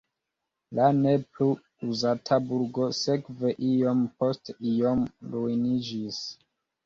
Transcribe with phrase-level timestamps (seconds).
[0.77, 1.49] La ne plu
[1.87, 5.03] uzata burgo sekve iom post iom
[5.35, 6.19] ruiniĝis.